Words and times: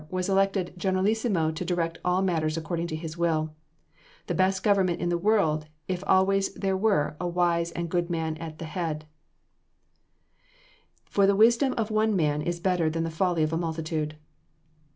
was 0.09 0.27
elected 0.27 0.73
generalissimo 0.79 1.51
to 1.51 1.63
direct 1.63 1.99
all 2.03 2.23
matters 2.23 2.57
according 2.57 2.87
to 2.87 2.95
his 2.95 3.19
will, 3.19 3.53
the 4.25 4.33
best 4.33 4.63
government 4.63 4.99
in 4.99 5.09
the 5.09 5.15
world 5.19 5.67
if 5.87 6.03
always 6.07 6.51
there 6.55 6.75
were 6.75 7.15
a 7.21 7.27
wise 7.27 7.69
and 7.73 7.87
good 7.87 8.09
man 8.09 8.35
at 8.37 8.57
the 8.57 8.65
head; 8.65 9.05
for 11.05 11.27
the 11.27 11.35
wisdom 11.35 11.71
of 11.77 11.91
one 11.91 12.15
man 12.15 12.41
is 12.41 12.59
better 12.59 12.89
than 12.89 13.03
the 13.03 13.11
folly 13.11 13.43
of 13.43 13.53
a 13.53 13.57
multitude. 13.57 14.15